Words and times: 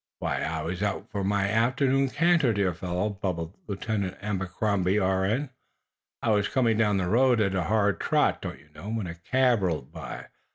"Why, 0.17 0.37
I 0.41 0.63
was 0.63 0.81
out 0.81 1.11
for 1.11 1.23
my 1.23 1.47
afternoon 1.47 2.09
canter, 2.09 2.53
dear 2.53 2.69
old 2.69 2.79
fellow," 2.79 3.09
bubbled 3.11 3.55
Lieutenant 3.67 4.17
Abercrombie, 4.19 4.97
R.N. 4.97 5.51
"I 6.23 6.31
was 6.31 6.47
coming 6.47 6.75
down 6.79 6.97
the 6.97 7.07
road 7.07 7.39
at 7.39 7.53
a 7.53 7.65
hard 7.65 7.99
trot, 7.99 8.41
don't 8.41 8.57
you 8.57 8.69
know, 8.73 8.89
when 8.89 9.05
a 9.05 9.13
cab 9.13 9.61
rolled 9.61 9.91
by. 9.93 10.29